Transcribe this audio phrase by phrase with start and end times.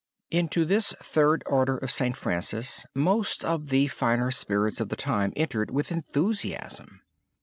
[0.31, 2.17] Into this Third Order of St.
[2.17, 7.01] Francis most of the finer spirits of the time entered with enthusiasm.